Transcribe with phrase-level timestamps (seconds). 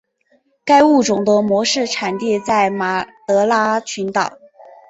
[0.65, 4.35] 该物种的模式产地在马德拉群岛。